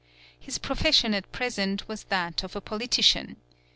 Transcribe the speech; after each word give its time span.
His 0.39 0.57
profession 0.57 1.13
at 1.13 1.31
present 1.31 1.87
was 1.87 2.05
that 2.05 2.41
of 2.41 2.55
a 2.55 2.59
poli 2.61 2.87
tician. 2.87 3.35